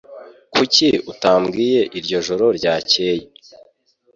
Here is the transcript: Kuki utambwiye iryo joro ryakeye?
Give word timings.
Kuki 0.53 0.87
utambwiye 1.11 1.81
iryo 1.97 2.17
joro 2.27 2.45
ryakeye? 2.57 3.25